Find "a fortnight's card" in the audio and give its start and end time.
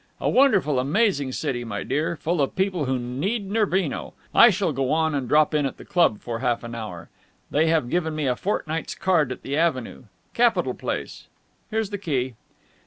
8.25-9.31